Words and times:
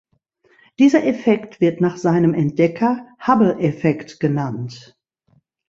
Dieser 0.79 1.05
Effekt 1.05 1.61
wird 1.61 1.79
nach 1.79 1.95
seinem 1.95 2.33
Entdecker 2.33 3.05
Hubble-Effekt 3.19 4.19
genannt. 4.19 4.97